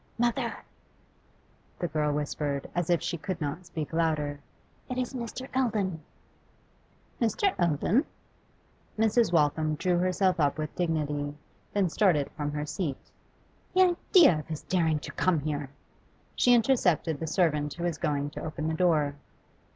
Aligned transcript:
'Mother,' 0.17 0.63
the 1.77 1.87
girl 1.87 2.11
whispered, 2.11 2.67
as 2.73 2.89
if 2.89 3.03
she 3.03 3.19
could 3.19 3.39
not 3.39 3.67
speak 3.67 3.93
louder, 3.93 4.39
'it 4.89 4.97
is 4.97 5.13
Mr. 5.13 5.47
Eldon.' 5.55 5.99
'Mr. 7.21 7.53
Eldon?' 7.59 8.03
Mrs. 8.97 9.31
Waltham 9.31 9.75
drew 9.75 9.99
herself 9.99 10.39
up 10.39 10.57
with 10.57 10.73
dignity, 10.75 11.35
then 11.73 11.87
started 11.87 12.31
from 12.31 12.51
her 12.53 12.65
seat. 12.65 13.11
'The 13.75 13.91
idea 14.09 14.39
of 14.39 14.47
his 14.47 14.63
daring 14.63 14.97
to 14.97 15.11
come 15.11 15.41
here!' 15.41 15.69
She 16.35 16.55
intercepted 16.55 17.19
the 17.19 17.27
servant 17.27 17.75
who 17.75 17.83
was 17.83 17.99
going 17.99 18.31
to 18.31 18.41
open 18.43 18.69
the 18.69 18.73
door. 18.73 19.13